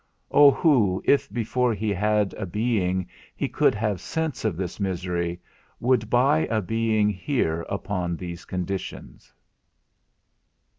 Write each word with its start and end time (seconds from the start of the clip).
O 0.31 0.49
who, 0.49 0.99
if 1.05 1.31
before 1.31 1.75
he 1.75 1.91
had 1.91 2.33
a 2.33 2.47
being 2.47 3.07
he 3.35 3.47
could 3.47 3.75
have 3.75 4.01
sense 4.01 4.43
of 4.43 4.57
this 4.57 4.79
misery, 4.79 5.39
would 5.79 6.09
buy 6.09 6.47
a 6.47 6.59
being 6.59 7.07
here 7.11 7.67
upon 7.69 8.17
these 8.17 8.43
conditions? 8.43 9.31